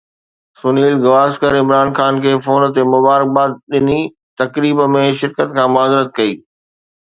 [0.59, 4.01] سنيل گواسڪر عمران خان کي فون تي مبارڪباد ڏني،
[4.43, 6.33] تقريب ۾ شرڪت کان معذرت ڪئي